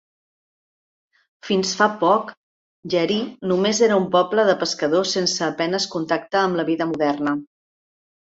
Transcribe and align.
Fins 1.49 1.73
fa 1.81 1.87
poc, 2.03 2.31
Jeri 2.93 3.17
només 3.51 3.81
era 3.89 3.97
un 4.05 4.07
poble 4.15 4.45
de 4.47 4.55
pescadors 4.63 5.13
sense 5.19 5.45
a 5.49 5.51
penes 5.61 5.87
contacte 5.97 6.41
amb 6.41 6.59
la 6.61 6.67
vida 6.71 6.89
moderna. 6.95 7.35